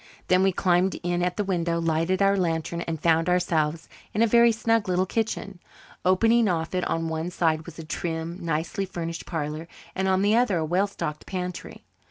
Then 0.29 0.41
we 0.41 0.51
climbed 0.51 0.95
in 1.03 1.21
at 1.21 1.37
the 1.37 1.43
window, 1.43 1.79
lighted 1.79 2.23
our 2.23 2.35
lantern, 2.35 2.81
and 2.81 2.99
found 2.99 3.29
ourselves 3.29 3.87
in 4.15 4.23
a 4.23 4.25
very 4.25 4.51
snug 4.51 4.89
little 4.89 5.05
kitchen. 5.05 5.59
Opening 6.03 6.47
off 6.47 6.73
it 6.73 6.83
on 6.85 7.07
one 7.07 7.29
side 7.29 7.67
was 7.67 7.77
a 7.77 7.83
trim, 7.83 8.39
nicely 8.43 8.87
furnished 8.87 9.27
parlour 9.27 9.67
and 9.93 10.07
on 10.07 10.23
the 10.23 10.35
other 10.35 10.57
a 10.57 10.65
well 10.65 10.87
stocked 10.87 11.27
pantry. 11.27 11.83